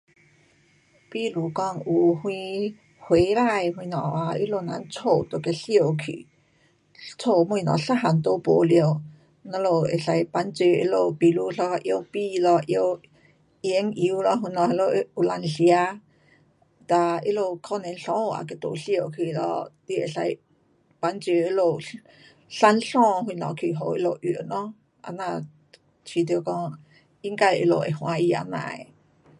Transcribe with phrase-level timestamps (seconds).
[1.11, 6.23] 比如说有啥火灾什么 um 他们家都给烧去。
[7.19, 8.99] 家东西一样都没了，
[9.43, 12.73] 我们可以帮助他们比如一下提米咯,提
[13.69, 15.65] 盐油咯，什么那里有东吃，
[16.87, 19.71] 哒他们可能衣物都给烧去了。
[19.85, 20.39] 你可以
[20.99, 21.79] 帮助他们，
[22.49, 24.73] 送衣什么去给他们用咯。
[25.03, 25.47] 这样
[26.03, 26.79] 觉得讲
[27.21, 28.57] 应该他们会欢喜这样的。